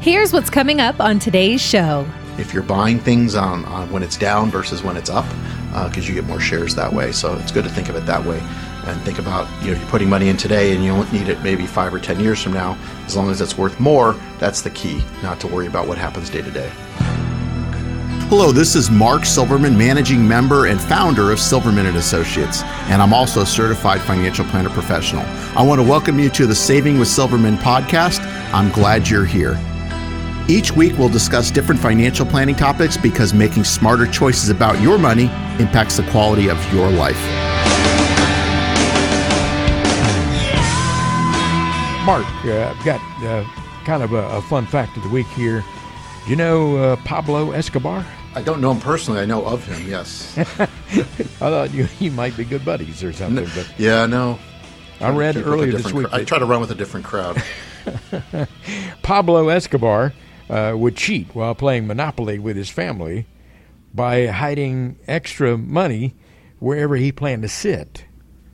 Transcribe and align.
Here's 0.00 0.32
what's 0.32 0.48
coming 0.48 0.80
up 0.80 0.98
on 0.98 1.18
today's 1.18 1.60
show. 1.60 2.06
If 2.38 2.54
you're 2.54 2.62
buying 2.62 2.98
things 2.98 3.34
on, 3.34 3.66
on 3.66 3.92
when 3.92 4.02
it's 4.02 4.16
down 4.16 4.50
versus 4.50 4.82
when 4.82 4.96
it's 4.96 5.10
up, 5.10 5.26
because 5.90 6.06
uh, 6.06 6.08
you 6.08 6.14
get 6.14 6.24
more 6.24 6.40
shares 6.40 6.74
that 6.76 6.90
way. 6.90 7.12
So 7.12 7.34
it's 7.36 7.52
good 7.52 7.64
to 7.64 7.70
think 7.70 7.90
of 7.90 7.96
it 7.96 8.06
that 8.06 8.24
way 8.24 8.40
and 8.86 8.98
think 9.02 9.18
about 9.18 9.46
you 9.62 9.72
know 9.72 9.78
you're 9.78 9.88
putting 9.90 10.08
money 10.08 10.30
in 10.30 10.38
today 10.38 10.74
and 10.74 10.82
you 10.82 10.94
won't 10.94 11.12
need 11.12 11.28
it 11.28 11.42
maybe 11.42 11.66
five 11.66 11.92
or 11.92 11.98
ten 11.98 12.18
years 12.18 12.42
from 12.42 12.54
now. 12.54 12.78
As 13.04 13.14
long 13.14 13.30
as 13.30 13.42
it's 13.42 13.58
worth 13.58 13.78
more, 13.78 14.14
that's 14.38 14.62
the 14.62 14.70
key. 14.70 15.02
Not 15.22 15.38
to 15.40 15.46
worry 15.46 15.66
about 15.66 15.86
what 15.86 15.98
happens 15.98 16.30
day 16.30 16.40
to 16.40 16.50
day. 16.50 16.72
Hello, 18.30 18.52
this 18.52 18.74
is 18.74 18.90
Mark 18.90 19.26
Silverman, 19.26 19.76
managing 19.76 20.26
member 20.26 20.64
and 20.64 20.80
founder 20.80 21.30
of 21.30 21.38
Silverman 21.38 21.84
and 21.84 21.98
Associates, 21.98 22.62
and 22.88 23.02
I'm 23.02 23.12
also 23.12 23.42
a 23.42 23.46
certified 23.46 24.00
financial 24.00 24.46
planner 24.46 24.70
professional. 24.70 25.26
I 25.54 25.62
want 25.62 25.78
to 25.78 25.86
welcome 25.86 26.18
you 26.18 26.30
to 26.30 26.46
the 26.46 26.54
Saving 26.54 26.98
with 26.98 27.08
Silverman 27.08 27.58
podcast. 27.58 28.20
I'm 28.54 28.72
glad 28.72 29.06
you're 29.06 29.26
here. 29.26 29.60
Each 30.50 30.72
week, 30.72 30.98
we'll 30.98 31.08
discuss 31.08 31.48
different 31.48 31.80
financial 31.80 32.26
planning 32.26 32.56
topics 32.56 32.96
because 32.96 33.32
making 33.32 33.62
smarter 33.62 34.04
choices 34.04 34.48
about 34.48 34.80
your 34.80 34.98
money 34.98 35.26
impacts 35.60 35.96
the 35.96 36.02
quality 36.10 36.50
of 36.50 36.58
your 36.72 36.90
life. 36.90 37.14
Mark, 42.04 42.26
uh, 42.46 42.74
I've 42.76 42.84
got 42.84 43.00
uh, 43.22 43.44
kind 43.84 44.02
of 44.02 44.12
a, 44.12 44.26
a, 44.26 44.42
fun 44.42 44.66
fact 44.66 44.96
of 44.96 45.04
the 45.04 45.08
week 45.10 45.28
here. 45.28 45.64
Do 46.24 46.30
you 46.30 46.34
know 46.34 46.76
uh, 46.78 46.96
Pablo 47.04 47.52
Escobar? 47.52 48.04
I 48.34 48.42
don't 48.42 48.60
know 48.60 48.72
him 48.72 48.80
personally. 48.80 49.20
I 49.20 49.26
know 49.26 49.46
of 49.46 49.64
him. 49.64 49.88
Yes. 49.88 50.36
I 50.36 50.66
thought 51.38 51.72
you, 51.72 51.86
you 52.00 52.10
might 52.10 52.36
be 52.36 52.44
good 52.44 52.64
buddies 52.64 53.04
or 53.04 53.12
something. 53.12 53.46
But 53.54 53.72
yeah, 53.78 54.04
no. 54.04 54.36
I 55.00 55.10
read 55.10 55.36
earlier 55.36 55.70
this 55.70 55.92
week. 55.92 56.12
I 56.12 56.24
try 56.24 56.40
to 56.40 56.44
run 56.44 56.60
with 56.60 56.72
a 56.72 56.74
different 56.74 57.06
crowd. 57.06 57.40
Pablo 59.02 59.48
Escobar 59.48 60.12
uh, 60.50 60.76
would 60.76 60.96
cheat 60.96 61.28
while 61.34 61.54
playing 61.54 61.86
Monopoly 61.86 62.38
with 62.38 62.56
his 62.56 62.68
family 62.68 63.26
by 63.94 64.26
hiding 64.26 64.98
extra 65.06 65.56
money 65.56 66.14
wherever 66.58 66.96
he 66.96 67.12
planned 67.12 67.42
to 67.42 67.48
sit. 67.48 68.04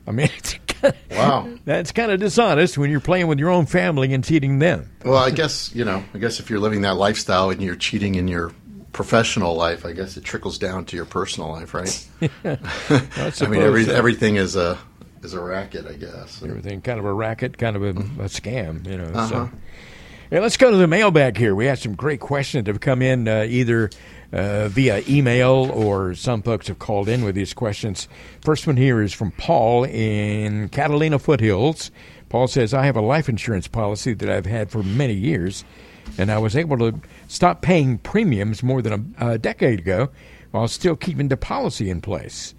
I 0.07 0.11
mean, 0.11 0.29
wow, 1.11 1.49
that's 1.65 1.91
kind 1.91 2.11
of 2.11 2.19
dishonest 2.19 2.77
when 2.77 2.89
you're 2.89 3.01
playing 3.01 3.27
with 3.27 3.39
your 3.39 3.49
own 3.49 3.65
family 3.65 4.13
and 4.13 4.23
cheating 4.23 4.59
them. 4.59 4.89
Well, 5.03 5.17
I 5.17 5.31
guess 5.31 5.73
you 5.75 5.83
know. 5.83 6.03
I 6.13 6.19
guess 6.19 6.39
if 6.39 6.49
you're 6.49 6.59
living 6.59 6.81
that 6.81 6.95
lifestyle 6.95 7.49
and 7.49 7.61
you're 7.61 7.75
cheating 7.75 8.15
in 8.15 8.27
your 8.27 8.53
professional 8.93 9.55
life, 9.55 9.85
I 9.85 9.91
guess 9.91 10.15
it 10.15 10.23
trickles 10.23 10.57
down 10.57 10.85
to 10.85 10.95
your 10.95 11.05
personal 11.05 11.49
life, 11.49 11.73
right? 11.73 12.07
I 12.45 13.47
mean, 13.47 13.61
every, 13.61 13.89
everything 13.89 14.37
is 14.37 14.55
a 14.55 14.77
is 15.23 15.33
a 15.33 15.41
racket, 15.41 15.87
I 15.87 15.93
guess. 15.93 16.41
Everything 16.41 16.81
kind 16.81 16.99
of 16.99 17.05
a 17.05 17.13
racket, 17.13 17.57
kind 17.57 17.75
of 17.75 17.83
a, 17.83 17.89
a 17.89 18.27
scam, 18.29 18.87
you 18.87 18.97
know. 18.97 19.11
Uh-huh. 19.13 19.27
So. 19.27 19.51
Let's 20.29 20.57
go 20.57 20.69
to 20.69 20.75
the 20.75 20.87
mailbag 20.87 21.37
here. 21.37 21.55
We 21.55 21.67
had 21.67 21.79
some 21.79 21.95
great 21.95 22.19
questions 22.19 22.65
that 22.65 22.71
have 22.71 22.81
come 22.81 23.01
in 23.01 23.29
uh, 23.29 23.45
either 23.47 23.89
uh, 24.33 24.67
via 24.67 25.01
email 25.07 25.71
or 25.73 26.15
some 26.15 26.41
folks 26.41 26.67
have 26.67 26.79
called 26.79 27.07
in 27.07 27.23
with 27.23 27.33
these 27.33 27.53
questions. 27.53 28.09
First 28.41 28.67
one 28.67 28.75
here 28.75 29.01
is 29.01 29.13
from 29.13 29.31
Paul 29.31 29.85
in 29.85 30.67
Catalina 30.67 31.17
Foothills. 31.17 31.91
Paul 32.27 32.47
says, 32.47 32.73
I 32.73 32.85
have 32.85 32.97
a 32.97 33.01
life 33.01 33.29
insurance 33.29 33.69
policy 33.69 34.13
that 34.15 34.29
I've 34.29 34.45
had 34.45 34.69
for 34.69 34.83
many 34.83 35.13
years 35.13 35.63
and 36.17 36.29
I 36.29 36.39
was 36.39 36.57
able 36.57 36.77
to 36.79 36.99
stop 37.29 37.61
paying 37.61 37.97
premiums 37.97 38.61
more 38.61 38.81
than 38.81 39.15
a, 39.17 39.29
a 39.29 39.37
decade 39.37 39.79
ago 39.79 40.09
while 40.51 40.67
still 40.67 40.97
keeping 40.97 41.29
the 41.29 41.37
policy 41.37 41.89
in 41.89 42.01
place. 42.01 42.53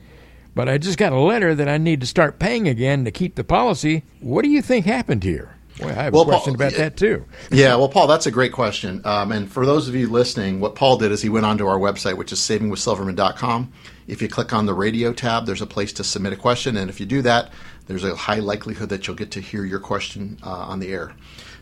But 0.55 0.71
I 0.71 0.79
just 0.79 0.97
got 0.97 1.13
a 1.13 1.21
letter 1.21 1.55
that 1.55 1.69
I 1.69 1.77
need 1.77 2.01
to 2.01 2.07
start 2.07 2.39
paying 2.39 2.67
again 2.67 3.05
to 3.05 3.11
keep 3.11 3.35
the 3.35 3.45
policy. 3.45 4.05
What 4.21 4.43
do 4.43 4.49
you 4.49 4.63
think 4.63 4.87
happened 4.87 5.23
here? 5.23 5.58
Well, 5.81 5.91
I 5.91 5.93
have 6.05 6.13
well, 6.13 6.23
a 6.23 6.27
question 6.27 6.55
Paul, 6.55 6.67
about 6.67 6.77
that 6.77 6.97
too. 6.97 7.25
yeah, 7.51 7.77
well, 7.77 7.89
Paul, 7.89 8.07
that's 8.07 8.27
a 8.27 8.31
great 8.31 8.53
question. 8.53 9.01
Um, 9.05 9.33
and 9.33 9.51
for 9.51 9.65
those 9.65 9.89
of 9.89 9.95
you 9.95 10.09
listening, 10.09 10.61
what 10.61 10.75
Paul 10.75 10.97
did 10.97 11.13
is 11.13 11.23
he 11.23 11.29
went 11.29 11.47
onto 11.47 11.67
our 11.67 11.79
website, 11.79 12.17
which 12.17 12.33
is 12.33 12.41
savingwithsilverman.com. 12.41 13.73
If 14.07 14.23
you 14.23 14.29
click 14.29 14.53
on 14.53 14.67
the 14.67 14.75
radio 14.75 15.13
tab, 15.13 15.47
there's 15.47 15.63
a 15.63 15.67
place 15.67 15.93
to 15.95 16.05
submit 16.05 16.33
a 16.33 16.37
question. 16.37 16.77
And 16.77 16.91
if 16.91 16.99
you 16.99 17.07
do 17.07 17.23
that, 17.23 17.53
there's 17.87 18.05
a 18.05 18.17
high 18.17 18.41
likelihood 18.41 18.89
that 18.89 19.07
you'll 19.07 19.17
get 19.17 19.31
to 19.33 19.41
hear 19.41 19.65
your 19.65 19.81
question 19.81 20.39
uh, 20.43 20.51
on 20.51 20.81
the 20.81 20.89
air. 20.89 21.15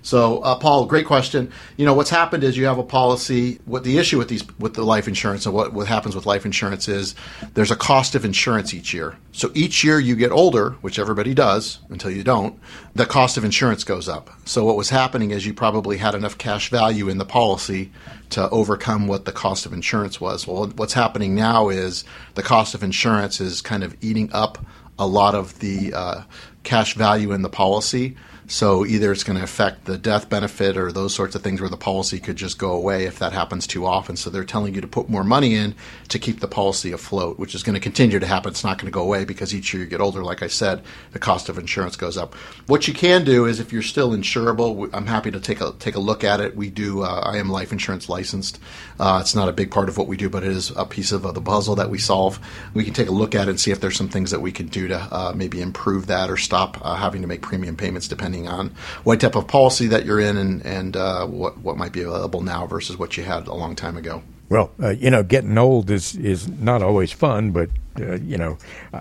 So, 0.07 0.39
uh, 0.39 0.55
Paul, 0.55 0.87
great 0.87 1.05
question. 1.05 1.51
You 1.77 1.85
know, 1.85 1.93
what's 1.93 2.11
happened 2.11 2.45
is 2.45 2.57
you 2.57 2.67
have 2.67 2.79
a 2.79 2.85
policy. 2.85 3.59
What 3.65 3.83
the 3.83 3.99
issue 3.99 4.19
with 4.19 4.29
these 4.29 4.47
with 4.57 4.75
the 4.75 4.85
life 4.85 5.09
insurance 5.09 5.47
and 5.47 5.53
what, 5.53 5.73
what 5.73 5.89
happens 5.89 6.15
with 6.15 6.27
life 6.27 6.47
insurance 6.47 6.87
is 6.87 7.17
there's 7.55 7.73
a 7.73 7.77
cost 7.77 8.15
of 8.15 8.25
insurance 8.25 8.73
each 8.73 8.95
year. 8.95 9.17
So 9.33 9.51
each 9.53 9.83
year 9.83 9.99
you 9.99 10.15
get 10.15 10.31
older, 10.31 10.77
which 10.81 11.01
everybody 11.01 11.35
does 11.35 11.81
until 11.89 12.13
you 12.13 12.23
don't, 12.23 12.57
the 12.95 13.05
cost 13.05 13.37
of 13.37 13.45
insurance 13.45 13.83
goes 13.83 14.09
up. 14.09 14.31
So 14.45 14.65
what 14.65 14.77
was 14.77 14.91
happening 14.91 15.33
is 15.33 15.45
you 15.45 15.53
probably 15.53 15.97
had 15.97 16.15
enough 16.15 16.39
cash 16.39 16.71
value 16.71 17.09
in 17.09 17.19
the 17.19 17.25
policy 17.25 17.91
to 18.31 18.49
overcome 18.51 19.09
what 19.09 19.25
the 19.25 19.33
cost 19.33 19.67
of 19.67 19.73
insurance 19.73 20.21
was. 20.21 20.47
Well, 20.47 20.69
what's 20.77 20.95
happening 20.95 21.35
now 21.35 21.69
is 21.69 22.05
the 22.37 22.45
cost 22.45 22.77
of 22.77 22.85
insurance 22.85 23.41
is 23.41 23.61
kind 23.61 23.83
of 23.83 23.97
eating 24.01 24.31
up 24.33 24.65
a 25.01 25.07
lot 25.09 25.35
of 25.35 25.59
the 25.59 25.93
uh, 25.93 26.23
cash 26.63 26.95
value 26.95 27.33
in 27.33 27.43
the 27.43 27.51
policy. 27.51 28.17
So 28.49 28.87
either 28.87 29.11
it's 29.11 29.25
going 29.25 29.37
to 29.39 29.43
affect 29.43 29.87
the 29.87 29.99
death 29.99 30.29
benefit 30.29 30.77
or 30.77 30.93
those 30.93 31.15
sorts 31.15 31.35
of 31.35 31.43
things 31.43 31.61
where 31.61 31.69
the 31.69 31.77
policy 31.77 32.21
could 32.21 32.37
just 32.37 32.59
go 32.59 32.71
away 32.73 33.05
if 33.05 33.19
that 33.19 33.33
happens 33.33 33.67
too 33.67 33.85
often. 33.85 34.17
So 34.17 34.31
they're 34.31 34.45
telling 34.45 34.75
you 34.75 34.81
to 34.81 34.87
put 34.87 35.09
more 35.09 35.25
money 35.25 35.55
in 35.57 35.75
to 36.09 36.19
keep 36.21 36.39
the 36.39 36.47
policy 36.47 36.93
afloat, 36.93 37.41
which 37.41 37.57
is 37.57 37.65
going 37.65 37.75
to 37.75 37.81
continue 37.81 38.21
to 38.21 38.27
happen. 38.27 38.51
It's 38.51 38.63
not 38.63 38.79
going 38.79 38.87
to 38.87 38.95
go 38.95 39.03
away 39.03 39.25
because 39.25 39.53
each 39.53 39.75
year 39.75 39.83
you 39.83 39.89
get 39.89 40.01
older, 40.01 40.23
like 40.23 40.45
I 40.45 40.47
said, 40.47 40.83
the 41.13 41.19
cost 41.19 41.49
of 41.49 41.59
insurance 41.59 41.97
goes 41.97 42.17
up. 42.17 42.35
What 42.67 42.87
you 42.87 42.95
can 42.95 43.25
do 43.25 43.47
is 43.47 43.59
if 43.59 43.73
you're 43.73 43.83
still 43.83 44.11
insurable, 44.11 44.91
I'm 44.93 45.07
happy 45.07 45.33
to 45.33 45.41
take 45.41 45.61
a 45.61 45.73
take 45.81 45.97
a 45.97 46.01
look 46.01 46.23
at 46.23 46.41
it. 46.41 46.55
We 46.55 46.71
do. 46.71 47.03
Uh, 47.03 47.23
I 47.25 47.39
am 47.39 47.51
life 47.51 47.73
insurance 47.73 48.09
licensed. 48.09 48.61
Uh, 49.01 49.19
it's 49.21 49.35
not 49.35 49.49
a 49.49 49.53
big 49.53 49.73
part 49.73 49.89
of 49.89 49.99
what 49.99 50.07
we 50.07 50.17
do, 50.17 50.31
but 50.31 50.45
it 50.45 50.53
is 50.53 50.71
a 50.77 50.87
piece 50.87 51.11
of 51.11 51.27
uh, 51.27 51.33
the 51.33 51.41
puzzle 51.41 51.75
that 51.77 51.91
we 51.91 51.99
solve. 51.99 52.39
We 52.75 52.85
can 52.85 52.95
take 52.95 53.09
a 53.09 53.13
look 53.13 53.35
at 53.35 53.49
it 53.49 53.51
and 53.51 53.61
see 53.61 53.73
if 53.73 53.81
there's 53.81 53.97
some 53.97 54.09
things 54.09 54.31
that 54.31 54.41
we 54.41 54.53
can 54.53 54.69
do 54.69 54.87
to 54.87 54.97
uh, 54.97 55.33
maybe 55.35 55.61
improve 55.61 56.07
that 56.07 56.31
or 56.31 56.37
stop 56.37 56.79
uh, 56.83 56.95
having 56.95 57.23
to 57.23 57.29
make 57.29 57.43
premium 57.43 57.77
payments 57.77 58.07
depending 58.07 58.36
depending 58.45 58.49
on 58.49 58.75
what 59.05 59.21
type 59.21 59.35
of 59.35 59.47
policy 59.47 59.87
that 59.89 60.05
you're 60.05 60.21
in 60.21 60.37
and, 60.37 60.65
and 60.65 60.97
uh, 60.97 61.27
what, 61.27 61.59
what 61.59 61.77
might 61.77 61.93
be 61.93 62.03
available 62.03 62.43
now 62.43 62.67
versus 62.67 62.99
what 62.99 63.17
you 63.17 63.25
had 63.25 63.47
a 63.47 63.55
long 63.55 63.75
time 63.75 63.97
ago. 63.97 64.23
Well, 64.49 64.71
uh, 64.81 64.91
you 64.91 65.11
know, 65.11 65.23
getting 65.23 65.59
old 65.59 65.91
is, 65.91 66.15
is 66.17 66.49
not 66.49 66.83
always 66.83 67.11
fun, 67.11 67.51
but, 67.51 67.69
uh, 67.99 68.17
you 68.17 68.37
know, 68.37 68.59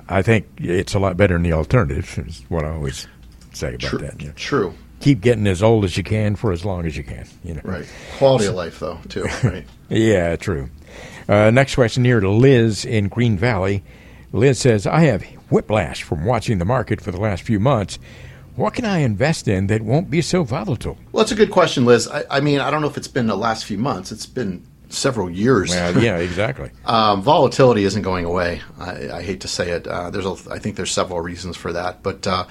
I 0.09 0.22
think 0.22 0.47
it's 0.57 0.96
a 0.96 1.00
lot 1.00 1.18
better 1.18 1.35
than 1.35 1.44
the 1.44 1.53
alternative, 1.53 2.18
is 2.25 2.44
what 2.50 2.66
I 2.66 2.72
always 2.72 3.07
say 3.53 3.75
about 3.75 3.81
true, 3.81 4.00
that. 4.00 4.19
You 4.22 4.28
know. 4.29 4.34
True. 4.35 4.73
Keep 5.01 5.22
getting 5.22 5.46
as 5.46 5.62
old 5.62 5.84
as 5.84 5.97
you 5.97 6.03
can 6.03 6.35
for 6.35 6.52
as 6.52 6.66
long 6.66 6.85
as 6.85 6.97
you 6.97 7.03
can. 7.03 7.28
You 7.44 7.56
know. 7.56 7.62
Right. 7.63 7.85
Quality 8.17 8.46
so, 8.46 8.52
of 8.52 8.56
life, 8.56 8.79
though, 8.79 9.00
too. 9.07 9.28
Right. 9.44 9.66
yeah, 9.90 10.35
true. 10.35 10.69
Uh, 11.28 11.52
next 11.52 11.75
question 11.75 12.06
here 12.06 12.19
to 12.19 12.29
Liz 12.29 12.85
in 12.85 13.09
Green 13.09 13.38
Valley. 13.38 13.84
Liz 14.31 14.57
says, 14.57 14.88
I 14.88 15.02
have 15.02 15.23
whiplash 15.52 16.02
from 16.02 16.25
watching 16.25 16.57
the 16.57 16.66
market 16.66 17.02
for 17.02 17.12
the 17.12 17.19
last 17.19 17.44
few 17.44 17.59
months 17.59 18.00
what 18.55 18.73
can 18.73 18.85
I 18.85 18.99
invest 18.99 19.47
in 19.47 19.67
that 19.67 19.81
won't 19.81 20.09
be 20.09 20.21
so 20.21 20.43
volatile? 20.43 20.97
Well, 21.11 21.23
that's 21.23 21.31
a 21.31 21.35
good 21.35 21.51
question, 21.51 21.85
Liz. 21.85 22.07
I, 22.07 22.23
I 22.29 22.39
mean, 22.39 22.59
I 22.59 22.71
don't 22.71 22.81
know 22.81 22.88
if 22.88 22.97
it's 22.97 23.07
been 23.07 23.27
the 23.27 23.38
last 23.38 23.66
few 23.66 23.77
months. 23.77 24.11
It's 24.11 24.25
been 24.25 24.66
several 24.89 25.29
years. 25.29 25.71
Well, 25.71 26.01
yeah, 26.01 26.17
exactly. 26.17 26.71
um, 26.85 27.21
volatility 27.21 27.83
isn't 27.83 28.01
going 28.01 28.25
away. 28.25 28.61
I, 28.79 29.09
I 29.11 29.21
hate 29.21 29.41
to 29.41 29.47
say 29.47 29.71
it. 29.71 29.88
Uh, 29.88 30.09
there's, 30.09 30.25
a, 30.25 30.35
I 30.51 30.59
think 30.59 30.75
there's 30.75 30.91
several 30.91 31.21
reasons 31.21 31.57
for 31.57 31.73
that, 31.73 32.03
but 32.03 32.25
uh, 32.25 32.45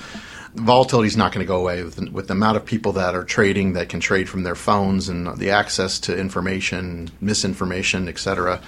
volatility 0.54 1.08
is 1.08 1.16
not 1.16 1.32
going 1.32 1.44
to 1.44 1.48
go 1.48 1.58
away 1.58 1.82
with, 1.82 1.98
with, 2.10 2.28
the 2.28 2.32
amount 2.32 2.56
of 2.56 2.64
people 2.64 2.92
that 2.92 3.14
are 3.14 3.24
trading 3.24 3.72
that 3.74 3.88
can 3.88 4.00
trade 4.00 4.28
from 4.28 4.42
their 4.42 4.54
phones 4.54 5.08
and 5.08 5.36
the 5.38 5.50
access 5.50 5.98
to 6.00 6.16
information, 6.16 7.10
misinformation, 7.20 8.08
etc. 8.08 8.60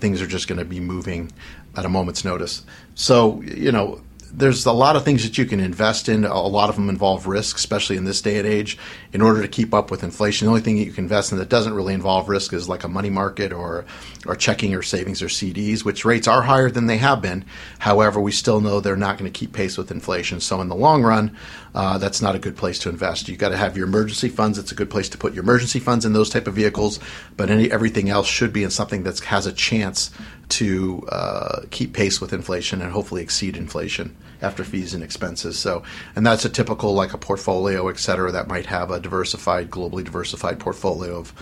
Things 0.00 0.22
are 0.22 0.26
just 0.26 0.48
going 0.48 0.58
to 0.58 0.64
be 0.64 0.80
moving 0.80 1.32
at 1.76 1.84
a 1.84 1.88
moment's 1.88 2.24
notice. 2.24 2.64
So, 2.94 3.42
you 3.42 3.72
know, 3.72 4.00
there's 4.36 4.66
a 4.66 4.72
lot 4.72 4.96
of 4.96 5.04
things 5.04 5.22
that 5.22 5.38
you 5.38 5.44
can 5.44 5.60
invest 5.60 6.08
in. 6.08 6.24
A 6.24 6.40
lot 6.40 6.68
of 6.68 6.74
them 6.74 6.88
involve 6.88 7.28
risk, 7.28 7.56
especially 7.56 7.96
in 7.96 8.04
this 8.04 8.20
day 8.20 8.38
and 8.38 8.46
age. 8.46 8.76
In 9.12 9.22
order 9.22 9.40
to 9.40 9.48
keep 9.48 9.72
up 9.72 9.92
with 9.92 10.02
inflation, 10.02 10.46
the 10.46 10.50
only 10.50 10.60
thing 10.60 10.76
that 10.76 10.84
you 10.84 10.92
can 10.92 11.04
invest 11.04 11.30
in 11.30 11.38
that 11.38 11.48
doesn't 11.48 11.72
really 11.72 11.94
involve 11.94 12.28
risk 12.28 12.52
is 12.52 12.68
like 12.68 12.82
a 12.82 12.88
money 12.88 13.10
market 13.10 13.52
or 13.52 13.84
or 14.26 14.34
checking 14.34 14.74
or 14.74 14.82
savings 14.82 15.22
or 15.22 15.26
CDs, 15.26 15.84
which 15.84 16.04
rates 16.04 16.26
are 16.26 16.42
higher 16.42 16.70
than 16.70 16.86
they 16.86 16.96
have 16.96 17.22
been. 17.22 17.44
However, 17.78 18.20
we 18.20 18.32
still 18.32 18.60
know 18.60 18.80
they're 18.80 18.96
not 18.96 19.18
going 19.18 19.30
to 19.30 19.38
keep 19.38 19.52
pace 19.52 19.78
with 19.78 19.90
inflation. 19.90 20.40
So 20.40 20.60
in 20.60 20.68
the 20.68 20.74
long 20.74 21.02
run, 21.02 21.36
uh, 21.74 21.98
that's 21.98 22.22
not 22.22 22.34
a 22.34 22.38
good 22.38 22.56
place 22.56 22.78
to 22.80 22.88
invest. 22.88 23.28
You 23.28 23.36
got 23.36 23.50
to 23.50 23.56
have 23.56 23.76
your 23.76 23.86
emergency 23.86 24.30
funds. 24.30 24.58
It's 24.58 24.72
a 24.72 24.76
good 24.76 24.90
place 24.90 25.08
to 25.10 25.18
put 25.18 25.34
your 25.34 25.44
emergency 25.44 25.78
funds 25.78 26.04
in 26.04 26.12
those 26.12 26.30
type 26.30 26.48
of 26.48 26.54
vehicles, 26.54 26.98
but 27.36 27.50
any 27.50 27.70
everything 27.70 28.08
else 28.08 28.26
should 28.26 28.52
be 28.52 28.64
in 28.64 28.70
something 28.70 29.04
that 29.04 29.20
has 29.20 29.46
a 29.46 29.52
chance 29.52 30.10
to 30.48 31.06
uh, 31.10 31.62
keep 31.70 31.92
pace 31.92 32.20
with 32.20 32.32
inflation 32.32 32.82
and 32.82 32.90
hopefully 32.90 33.22
exceed 33.22 33.56
inflation 33.56 34.16
after 34.44 34.64
fees 34.64 34.94
and 34.94 35.02
expenses. 35.02 35.58
So, 35.58 35.82
and 36.14 36.24
that's 36.26 36.44
a 36.44 36.48
typical 36.48 36.94
like 37.02 37.14
a 37.14 37.18
portfolio, 37.18 37.88
et 37.88 37.98
cetera, 37.98 38.30
that 38.32 38.46
might 38.46 38.66
have 38.66 38.90
a 38.90 39.00
diversified, 39.00 39.70
globally 39.70 40.04
diversified 40.04 40.58
portfolio 40.60 41.18
of, 41.18 41.32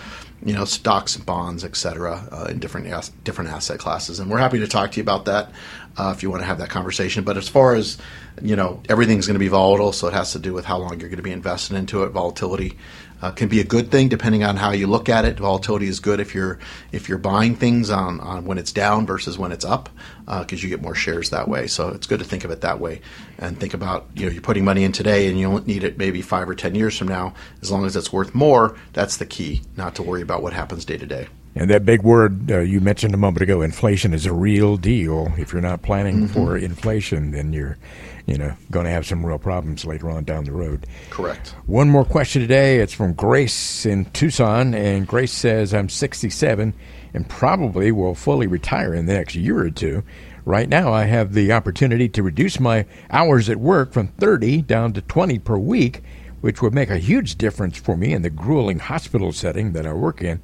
you 0.45 0.53
know, 0.53 0.65
stocks 0.65 1.15
and 1.15 1.25
bonds, 1.25 1.63
et 1.63 1.75
cetera, 1.75 2.27
uh, 2.31 2.47
in 2.51 2.59
different 2.59 2.87
as- 2.87 3.11
different 3.23 3.49
asset 3.51 3.79
classes. 3.79 4.19
And 4.19 4.31
we're 4.31 4.39
happy 4.39 4.59
to 4.59 4.67
talk 4.67 4.91
to 4.91 4.97
you 4.97 5.03
about 5.03 5.25
that 5.25 5.51
uh, 5.97 6.13
if 6.15 6.23
you 6.23 6.29
want 6.31 6.41
to 6.41 6.47
have 6.47 6.59
that 6.59 6.69
conversation. 6.69 7.23
But 7.23 7.37
as 7.37 7.49
far 7.49 7.75
as 7.75 7.97
you 8.41 8.55
know, 8.55 8.81
everything's 8.89 9.27
going 9.27 9.35
to 9.35 9.39
be 9.39 9.47
volatile, 9.47 9.91
so 9.91 10.07
it 10.07 10.13
has 10.13 10.31
to 10.31 10.39
do 10.39 10.53
with 10.53 10.65
how 10.65 10.79
long 10.79 10.99
you're 10.99 11.09
going 11.09 11.17
to 11.17 11.23
be 11.23 11.31
invested 11.31 11.77
into 11.77 12.03
it. 12.03 12.09
Volatility 12.09 12.77
uh, 13.21 13.31
can 13.31 13.47
be 13.47 13.59
a 13.59 13.63
good 13.63 13.91
thing 13.91 14.09
depending 14.09 14.43
on 14.43 14.57
how 14.57 14.71
you 14.71 14.87
look 14.87 15.07
at 15.07 15.23
it. 15.23 15.37
Volatility 15.39 15.87
is 15.87 15.99
good 15.99 16.19
if 16.19 16.33
you're 16.33 16.57
if 16.91 17.07
you're 17.07 17.19
buying 17.19 17.55
things 17.55 17.89
on, 17.91 18.19
on 18.19 18.45
when 18.45 18.57
it's 18.57 18.71
down 18.71 19.05
versus 19.05 19.37
when 19.37 19.51
it's 19.51 19.63
up, 19.63 19.89
because 20.25 20.59
uh, 20.59 20.63
you 20.63 20.69
get 20.69 20.81
more 20.81 20.95
shares 20.95 21.29
that 21.29 21.47
way. 21.47 21.67
So 21.67 21.89
it's 21.89 22.07
good 22.07 22.19
to 22.19 22.25
think 22.25 22.43
of 22.43 22.51
it 22.51 22.61
that 22.61 22.79
way, 22.79 22.92
and 23.37 23.59
think 23.59 23.73
about 23.73 24.07
you 24.15 24.25
know 24.25 24.31
you're 24.31 24.41
putting 24.41 24.65
money 24.65 24.83
in 24.83 24.91
today 24.91 25.27
and 25.27 25.39
you 25.39 25.49
don't 25.49 25.67
need 25.67 25.83
it 25.83 25.97
maybe 25.97 26.21
five 26.21 26.49
or 26.49 26.55
ten 26.55 26.75
years 26.75 26.97
from 26.97 27.07
now. 27.07 27.33
As 27.61 27.71
long 27.71 27.85
as 27.85 27.95
it's 27.95 28.11
worth 28.11 28.33
more, 28.35 28.75
that's 28.93 29.17
the 29.17 29.25
key. 29.25 29.61
Not 29.77 29.95
to 29.95 30.03
worry 30.03 30.21
about 30.21 30.43
what 30.43 30.53
happens 30.53 30.85
day 30.85 30.97
to 30.97 31.05
day. 31.05 31.27
And 31.55 31.69
that 31.69 31.85
big 31.85 32.01
word 32.01 32.51
uh, 32.51 32.59
you 32.59 32.81
mentioned 32.81 33.13
a 33.13 33.17
moment 33.17 33.43
ago, 33.43 33.61
inflation, 33.61 34.13
is 34.13 34.25
a 34.25 34.33
real 34.33 34.75
deal. 34.75 35.31
If 35.37 35.53
you're 35.53 35.61
not 35.61 35.83
planning 35.83 36.27
mm-hmm. 36.27 36.33
for 36.33 36.57
inflation, 36.57 37.31
then 37.31 37.53
you're, 37.53 37.77
you 38.25 38.37
know, 38.37 38.55
going 38.71 38.85
to 38.85 38.91
have 38.91 39.05
some 39.05 39.23
real 39.23 39.37
problems 39.37 39.85
later 39.85 40.09
on 40.09 40.23
down 40.23 40.45
the 40.45 40.51
road. 40.51 40.87
Correct. 41.11 41.49
One 41.67 41.89
more 41.89 42.05
question 42.05 42.41
today. 42.41 42.79
It's 42.79 42.93
from 42.93 43.13
Grace 43.13 43.85
in 43.85 44.05
Tucson, 44.05 44.73
and 44.73 45.05
Grace 45.05 45.31
says, 45.31 45.75
"I'm 45.75 45.89
67 45.89 46.73
and 47.13 47.29
probably 47.29 47.91
will 47.91 48.15
fully 48.15 48.47
retire 48.47 48.95
in 48.95 49.05
the 49.05 49.13
next 49.13 49.35
year 49.35 49.59
or 49.59 49.69
two. 49.69 50.03
Right 50.45 50.67
now, 50.67 50.91
I 50.91 51.05
have 51.05 51.33
the 51.33 51.53
opportunity 51.53 52.09
to 52.09 52.23
reduce 52.23 52.59
my 52.59 52.87
hours 53.11 53.47
at 53.47 53.57
work 53.57 53.93
from 53.93 54.07
30 54.07 54.63
down 54.63 54.93
to 54.93 55.01
20 55.01 55.37
per 55.39 55.57
week." 55.57 56.01
Which 56.41 56.61
would 56.61 56.73
make 56.73 56.89
a 56.89 56.97
huge 56.97 57.37
difference 57.37 57.77
for 57.77 57.95
me 57.95 58.11
in 58.11 58.21
the 58.21 58.29
grueling 58.29 58.79
hospital 58.79 59.31
setting 59.31 59.71
that 59.71 59.87
I 59.87 59.93
work 59.93 60.21
in 60.21 60.41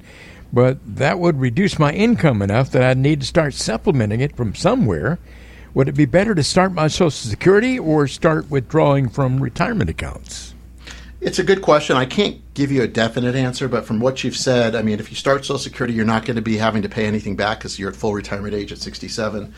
but 0.52 0.78
that 0.84 1.18
would 1.18 1.40
reduce 1.40 1.78
my 1.78 1.92
income 1.92 2.42
enough 2.42 2.70
that 2.72 2.82
I'd 2.82 2.98
need 2.98 3.20
to 3.20 3.26
start 3.26 3.54
supplementing 3.54 4.20
it 4.20 4.36
from 4.36 4.54
somewhere. 4.54 5.18
Would 5.74 5.88
it 5.88 5.94
be 5.94 6.04
better 6.04 6.34
to 6.34 6.42
start 6.42 6.72
my 6.72 6.88
Social 6.88 7.10
Security 7.10 7.78
or 7.78 8.08
start 8.08 8.50
withdrawing 8.50 9.08
from 9.08 9.40
retirement 9.40 9.88
accounts? 9.88 10.54
It's 11.20 11.38
a 11.38 11.44
good 11.44 11.60
question. 11.60 11.96
I 11.96 12.06
can't 12.06 12.40
give 12.54 12.72
you 12.72 12.82
a 12.82 12.88
definite 12.88 13.34
answer, 13.34 13.68
but 13.68 13.84
from 13.84 14.00
what 14.00 14.24
you've 14.24 14.36
said, 14.36 14.74
I 14.74 14.82
mean, 14.82 14.98
if 14.98 15.10
you 15.10 15.16
start 15.16 15.44
Social 15.44 15.58
Security, 15.58 15.92
you're 15.92 16.06
not 16.06 16.24
going 16.24 16.36
to 16.36 16.42
be 16.42 16.56
having 16.56 16.82
to 16.82 16.88
pay 16.88 17.04
anything 17.04 17.36
back 17.36 17.58
because 17.58 17.78
you're 17.78 17.90
at 17.90 17.96
full 17.96 18.14
retirement 18.14 18.54
age 18.54 18.72
at 18.72 18.78
67. 18.78 19.52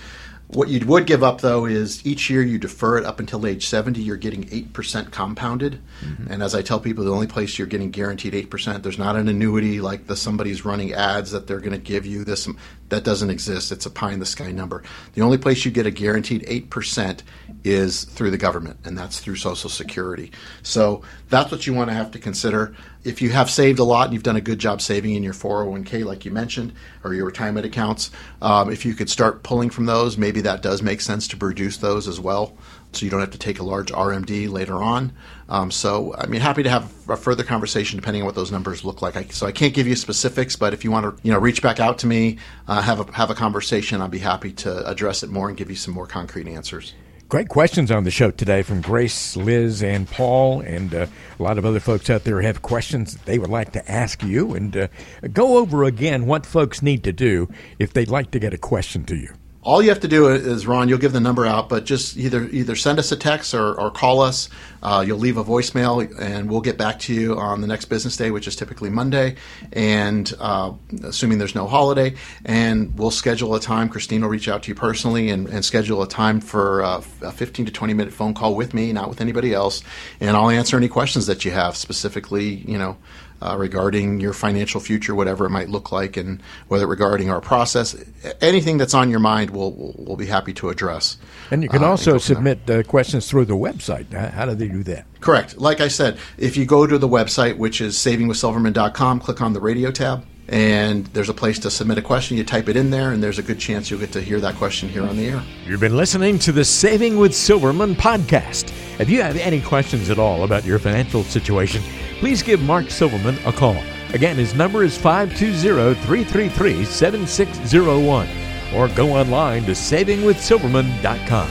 What 0.55 0.69
you 0.69 0.85
would 0.87 1.07
give 1.07 1.23
up 1.23 1.41
though 1.41 1.65
is 1.65 2.05
each 2.07 2.29
year 2.29 2.43
you 2.43 2.59
defer 2.59 2.99
it 2.99 3.07
up 3.07 3.21
until 3.21 3.47
age 3.47 3.67
70, 3.67 4.03
you're 4.03 4.17
getting 4.17 4.45
8% 4.45 5.11
compounded. 5.11 5.81
Mm-hmm. 6.03 6.31
And 6.31 6.43
as 6.43 6.55
I 6.55 6.63
tell 6.63 6.79
people, 6.79 7.05
the 7.05 7.13
only 7.13 7.27
place 7.27 7.59
you're 7.59 7.67
getting 7.67 7.91
guaranteed 7.91 8.35
8%, 8.35 8.83
there's 8.83 8.99
not 8.99 9.17
an 9.17 9.29
annuity 9.29 9.81
like 9.81 10.07
the 10.07 10.17
somebody's 10.17 10.65
running 10.65 10.93
ads 10.93 11.31
that 11.31 11.47
they're 11.47 11.61
going 11.61 11.73
to 11.73 11.79
give 11.79 12.05
you 12.05 12.25
this 12.25 12.49
that 12.93 13.05
doesn't 13.05 13.31
exist. 13.31 13.73
It's 13.73 13.87
a 13.87 13.91
pie 13.91 14.13
in 14.13 14.21
the 14.21 14.27
sky 14.27 14.53
number. 14.53 14.83
The 15.15 15.23
only 15.23 15.39
place 15.39 15.65
you 15.65 15.71
get 15.71 15.87
a 15.87 15.91
guaranteed 15.91 16.43
8% 16.43 17.21
is 17.65 18.05
through 18.05 18.31
the 18.31 18.37
government, 18.37 18.81
and 18.85 18.99
that's 18.99 19.19
through 19.19 19.37
Social 19.37 19.71
Security. 19.71 20.31
So 20.63 21.01
that's 21.31 21.51
what 21.51 21.67
you 21.67 21.73
want 21.73 21.89
to 21.89 21.95
have 21.95 22.11
to 22.11 22.19
consider. 22.19 22.77
If 23.03 23.23
you 23.23 23.31
have 23.31 23.51
saved 23.51 23.79
a 23.79 23.85
lot 23.85 24.05
and 24.05 24.13
you've 24.13 24.23
done 24.23 24.37
a 24.37 24.43
good 24.43 24.59
job 24.59 24.83
saving 24.83 25.15
in 25.15 25.23
your 25.23 25.33
401k, 25.33 26.05
like 26.05 26.27
you 26.27 26.33
mentioned, 26.33 26.75
or 27.03 27.15
your 27.15 27.25
retirement 27.25 27.65
accounts, 27.65 28.11
um, 28.43 28.71
if 28.71 28.85
you 28.85 28.93
could 28.93 29.09
start 29.09 29.43
pulling 29.43 29.71
from 29.71 29.87
those, 29.87 30.19
maybe 30.19 30.43
that 30.43 30.61
does 30.61 30.83
make 30.83 31.01
sense 31.01 31.27
to 31.29 31.37
reduce 31.39 31.79
those 31.79 32.07
as 32.07 32.21
well 32.21 32.55
so 32.93 33.07
you 33.07 33.11
don't 33.11 33.21
have 33.21 33.31
to 33.31 33.39
take 33.39 33.59
a 33.59 33.65
large 33.65 33.91
RMD 33.91 34.51
later 34.51 34.83
on. 34.83 35.13
Um, 35.49 35.71
so, 35.71 36.15
I 36.15 36.27
mean, 36.27 36.43
happy 36.43 36.63
to 36.63 36.71
have 36.71 36.93
a 37.13 37.17
further 37.17 37.45
conversation 37.45 37.99
depending 37.99 38.23
on 38.23 38.27
what 38.27 38.35
those 38.35 38.53
numbers 38.53 38.85
look 38.85 39.03
like. 39.03 39.17
I, 39.17 39.25
so, 39.27 39.47
I 39.47 39.53
can't 39.53 39.75
give 39.75 39.87
you 39.87 39.97
specifics, 39.97 40.57
but 40.57 40.73
if 40.73 40.85
you 40.85 40.91
want 40.91 41.17
to, 41.17 41.23
you 41.23 41.33
know, 41.33 41.39
reach 41.39 41.63
back 41.63 41.81
out 41.81 41.99
to 41.99 42.07
me, 42.07 42.39
uh, 42.69 42.81
have 42.83 43.01
a 43.01 43.13
have 43.13 43.31
a 43.31 43.35
conversation, 43.35 44.01
I'd 44.01 44.11
be 44.11 44.19
happy 44.19 44.53
to 44.53 44.89
address 44.89 45.23
it 45.23 45.31
more 45.31 45.49
and 45.49 45.57
give 45.57 45.71
you 45.71 45.77
some 45.77 45.95
more 45.95 46.07
concrete 46.07 46.49
answers. 46.49 46.95
Great 47.29 47.49
questions 47.49 47.91
on 47.91 48.05
the 48.05 48.11
show 48.11 48.31
today 48.31 48.61
from 48.61 48.83
Grace, 48.83 49.37
Liz, 49.39 49.83
and 49.83 50.07
Paul, 50.07 50.61
and 50.61 50.95
uh, 50.95 51.07
a 51.39 51.43
lot 51.43 51.57
of 51.57 51.65
other 51.65 51.81
folks 51.81 52.11
out 52.11 52.25
there 52.25 52.43
have 52.43 52.61
questions 52.61 53.17
they 53.25 53.39
would 53.39 53.49
like 53.49 53.73
to 53.73 53.91
ask 53.91 54.23
you. 54.23 54.53
And 54.55 54.77
uh, 54.77 54.89
go 55.33 55.57
over 55.57 55.85
again 55.85 56.27
what 56.27 56.45
folks 56.45 56.83
need 56.83 57.05
to 57.05 57.13
do 57.13 57.49
if 57.79 57.95
they'd 57.95 58.11
like 58.11 58.33
to 58.33 58.39
get 58.39 58.53
a 58.53 58.59
question 58.59 59.05
to 59.07 59.17
you 59.17 59.33
all 59.65 59.81
you 59.81 59.91
have 59.91 60.01
to 60.01 60.09
do 60.09 60.29
is 60.29 60.67
Ron. 60.67 60.89
You'll 60.89 60.99
give 60.99 61.13
the 61.13 61.21
number 61.21 61.47
out, 61.47 61.69
but 61.69 61.85
just 61.85 62.17
either 62.17 62.49
either 62.49 62.75
send 62.75 62.99
us 62.99 63.13
a 63.13 63.17
text 63.17 63.55
or, 63.55 63.79
or 63.79 63.93
call 63.93 64.21
us. 64.21 64.49
Uh, 64.83 65.05
you'll 65.07 65.19
leave 65.19 65.37
a 65.37 65.45
voicemail, 65.45 66.21
and 66.21 66.51
we'll 66.51 66.61
get 66.61 66.77
back 66.77 66.99
to 66.99 67.15
you 67.15 67.39
on 67.39 67.61
the 67.61 67.69
next 67.69 67.85
business 67.85 68.17
day, 68.17 68.33
which 68.33 68.49
is 68.49 68.57
typically 68.57 68.91
Monday, 68.91 69.37
and 69.73 70.35
uh, 70.41 70.73
assuming 71.05 71.39
there's 71.39 71.55
no 71.55 71.69
holiday. 71.69 72.15
And 72.45 72.99
we'll 72.99 73.13
schedule 73.13 73.55
a 73.55 73.61
time. 73.61 73.89
Christine 73.89 74.23
will 74.23 74.29
reach 74.29 74.49
out 74.49 74.65
to 74.65 74.69
you 74.69 74.75
personally 74.75 75.31
and, 75.31 75.47
and 75.49 75.65
schedule 75.65 76.03
a 76.03 76.09
time 76.09 76.41
for 76.41 76.83
uh, 76.83 77.03
a 77.21 77.31
15 77.31 77.67
to 77.67 77.73
20 77.73 77.95
minute 77.95 78.13
phone 78.13 78.35
call 78.35 78.57
with 78.57 78.75
me, 78.75 78.93
not 78.93 79.09
with 79.09 79.21
anybody 79.21 79.55
else, 79.55 79.83
and 80.19 80.37
I'll 80.37 80.51
answer 80.51 80.77
any 80.77 80.89
questions 80.89 81.27
that 81.27 81.45
you 81.45 81.53
have 81.53 81.77
specifically. 81.77 82.55
You 82.55 82.79
know 82.79 82.97
uh, 83.43 83.57
regarding 83.57 84.21
your 84.21 84.33
financial 84.33 84.81
future, 84.81 85.15
whatever 85.15 85.45
it 85.45 85.51
might 85.51 85.69
look 85.69 85.93
like, 85.93 86.17
and 86.17 86.43
whether 86.69 86.87
regarding 86.87 87.31
our 87.31 87.41
process, 87.41 87.97
anything 88.41 88.79
that's 88.79 88.95
on 88.95 89.11
your 89.11 89.21
mind, 89.21 89.51
we'll 89.51 89.73
we'll 89.99 90.17
be 90.17 90.27
happy 90.27 90.53
to 90.55 90.69
address. 90.69 91.17
And 91.51 91.63
you 91.63 91.69
can 91.69 91.83
uh, 91.83 91.89
also 91.89 92.19
submit 92.19 92.71
uh, 92.71 92.83
questions 92.85 93.29
through 93.29 93.47
the 93.47 93.57
website. 93.57 94.13
How 94.13 94.47
do 94.47 94.55
they 94.55 94.69
do 94.69 94.83
that? 94.85 95.07
Correct. 95.21 95.59
Like 95.59 95.81
I 95.81 95.89
said, 95.89 96.19
if 96.39 96.57
you 96.57 96.65
go 96.65 96.87
to 96.87 96.99
the 96.99 97.09
website, 97.09 97.57
which 97.57 97.81
is 97.81 97.97
savingwithsilverman.com, 97.97 99.21
click 99.21 99.41
on 99.41 99.53
the 99.53 99.61
radio 99.61 99.91
tab 99.91 100.25
and 100.49 101.07
there's 101.07 101.29
a 101.29 101.35
place 101.35 101.59
to 101.61 101.71
submit 101.71 101.99
a 101.99 102.03
question. 102.03 102.37
You 102.37 102.45
type 102.45 102.69
it 102.69 102.77
in 102.77 102.91
there, 102.91 103.13
and 103.13 103.23
there's 103.23 103.39
a 103.39 103.43
good 103.43 103.59
chance 103.59 103.91
you'll 103.91 104.01
get 104.01 104.13
to 104.13 104.21
hear 104.21 104.41
that 104.41 104.57
question 104.57 104.89
here 104.89 105.03
on 105.03 105.17
the 105.17 105.27
air. 105.29 105.43
You've 105.65 105.81
been 105.81 105.97
listening 105.97 106.39
to 106.41 106.53
the 106.53 106.65
Saving 106.65 107.17
with 107.17 107.35
Silverman 107.35 107.95
podcast. 107.95 108.73
If 109.01 109.09
you 109.09 109.23
have 109.23 109.37
any 109.37 109.61
questions 109.61 110.11
at 110.11 110.19
all 110.19 110.45
about 110.45 110.65
your 110.65 110.79
financial 110.79 111.23
situation, 111.25 111.83
please 112.23 112.41
give 112.41 112.63
Mark 112.63 112.89
Silverman 112.89 113.37
a 113.45 113.53
call. 113.53 113.83
Again, 114.15 114.37
his 114.37 114.55
number 114.55 114.85
is 114.85 114.97
520 114.97 115.95
333 116.07 116.85
7601 116.85 118.29
or 118.77 118.87
go 118.95 119.11
online 119.11 119.65
to 119.65 119.73
savingwithsilverman.com. 119.73 121.49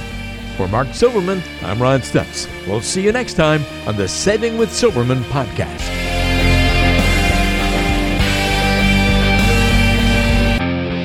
For 0.55 0.69
Mark 0.69 0.93
Silverman, 0.93 1.43
I'm 1.61 1.81
Ron 1.81 1.99
Stutz. 1.99 2.47
We'll 2.65 2.79
see 2.79 3.03
you 3.03 3.11
next 3.11 3.33
time 3.33 3.65
on 3.85 3.97
the 3.97 4.07
Saving 4.07 4.57
with 4.57 4.71
Silverman 4.71 5.23
podcast. 5.25 6.00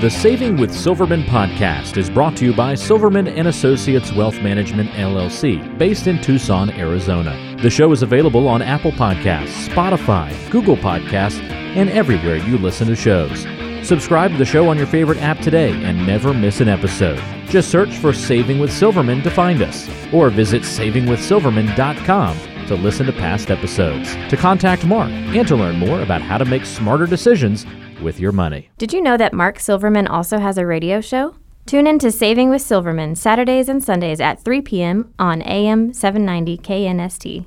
The 0.01 0.11
Saving 0.11 0.59
with 0.59 0.75
Silverman 0.75 1.23
podcast 1.23 1.97
is 1.97 2.11
brought 2.11 2.37
to 2.37 2.45
you 2.45 2.53
by 2.53 2.75
Silverman 2.75 3.27
and 3.29 3.49
Associates 3.49 4.13
Wealth 4.13 4.39
Management 4.43 4.91
LLC, 4.91 5.79
based 5.79 6.07
in 6.07 6.21
Tucson, 6.21 6.69
Arizona. 6.69 7.57
The 7.63 7.71
show 7.71 7.91
is 7.93 8.03
available 8.03 8.47
on 8.47 8.61
Apple 8.61 8.93
Podcasts, 8.93 9.67
Spotify, 9.69 10.51
Google 10.51 10.77
Podcasts, 10.77 11.41
and 11.41 11.89
everywhere 11.89 12.37
you 12.37 12.59
listen 12.59 12.89
to 12.89 12.95
shows. 12.95 13.47
Subscribe 13.89 14.33
to 14.33 14.37
the 14.37 14.45
show 14.45 14.69
on 14.69 14.77
your 14.77 14.87
favorite 14.87 15.23
app 15.23 15.39
today 15.39 15.73
and 15.73 16.07
never 16.07 16.35
miss 16.35 16.61
an 16.61 16.69
episode. 16.69 17.23
Just 17.49 17.71
search 17.71 17.97
for 17.97 18.13
Saving 18.13 18.59
with 18.59 18.71
Silverman 18.71 19.23
to 19.23 19.31
find 19.31 19.63
us, 19.63 19.89
or 20.13 20.29
visit 20.29 20.61
savingwithsilverman.com 20.61 22.39
to 22.67 22.75
listen 22.75 23.07
to 23.07 23.13
past 23.13 23.51
episodes, 23.51 24.15
to 24.29 24.37
contact 24.37 24.85
Mark, 24.85 25.11
and 25.11 25.49
to 25.49 25.57
learn 25.57 25.79
more 25.79 26.03
about 26.03 26.21
how 26.21 26.37
to 26.37 26.45
make 26.45 26.67
smarter 26.67 27.07
decisions 27.07 27.65
with 28.03 28.21
your 28.21 28.33
money. 28.33 28.71
Did 28.79 28.93
you 28.93 29.01
know 29.01 29.17
that 29.17 29.33
Mark 29.33 29.59
Silverman 29.59 30.07
also 30.07 30.39
has 30.39 30.59
a 30.59 30.67
radio 30.67 31.01
show? 31.01 31.35
Tune 31.67 31.87
in 31.87 31.99
to 31.99 32.13
Saving 32.13 32.51
with 32.51 32.63
Silverman 32.63 33.17
Saturdays 33.17 33.69
and 33.69 33.83
Sundays 33.83 34.21
at 34.21 34.45
3 34.45 34.63
p.m. 34.63 35.13
on 35.19 35.43
AM 35.43 35.93
790 35.93 36.59
KNST. 36.59 37.47